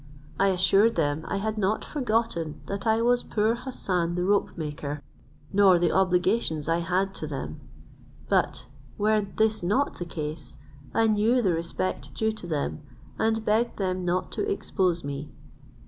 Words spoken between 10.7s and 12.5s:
I knew the respect due to